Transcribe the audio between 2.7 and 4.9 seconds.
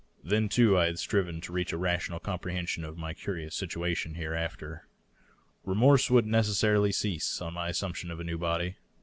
of my curious situation hereafter.